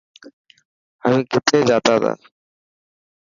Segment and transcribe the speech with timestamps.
[1.01, 2.11] اوهين ڪٿي جاتا تا.